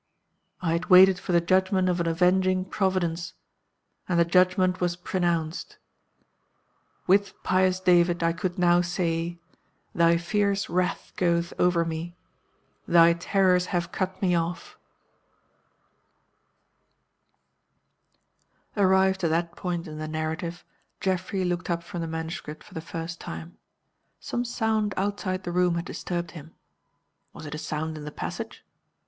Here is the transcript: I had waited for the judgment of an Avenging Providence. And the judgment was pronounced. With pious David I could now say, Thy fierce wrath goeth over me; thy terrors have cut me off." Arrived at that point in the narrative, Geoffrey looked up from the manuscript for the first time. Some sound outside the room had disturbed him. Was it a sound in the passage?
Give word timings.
I 0.63 0.71
had 0.71 0.87
waited 0.87 1.19
for 1.19 1.31
the 1.31 1.39
judgment 1.39 1.87
of 1.87 1.99
an 1.99 2.07
Avenging 2.07 2.65
Providence. 2.65 3.33
And 4.09 4.19
the 4.19 4.25
judgment 4.25 4.81
was 4.81 4.95
pronounced. 4.95 5.77
With 7.05 7.35
pious 7.43 7.79
David 7.79 8.23
I 8.23 8.33
could 8.33 8.57
now 8.57 8.81
say, 8.81 9.37
Thy 9.93 10.17
fierce 10.17 10.69
wrath 10.71 11.13
goeth 11.17 11.53
over 11.59 11.85
me; 11.85 12.15
thy 12.87 13.13
terrors 13.13 13.67
have 13.67 13.91
cut 13.91 14.19
me 14.23 14.33
off." 14.33 14.75
Arrived 18.75 19.23
at 19.23 19.29
that 19.29 19.55
point 19.55 19.87
in 19.87 19.99
the 19.99 20.07
narrative, 20.07 20.65
Geoffrey 20.99 21.45
looked 21.45 21.69
up 21.69 21.83
from 21.83 22.01
the 22.01 22.07
manuscript 22.07 22.63
for 22.63 22.73
the 22.73 22.81
first 22.81 23.19
time. 23.21 23.59
Some 24.19 24.45
sound 24.45 24.95
outside 24.97 25.43
the 25.43 25.51
room 25.51 25.75
had 25.75 25.85
disturbed 25.85 26.31
him. 26.31 26.55
Was 27.33 27.45
it 27.45 27.53
a 27.53 27.59
sound 27.59 27.99
in 27.99 28.03
the 28.03 28.11
passage? 28.11 28.65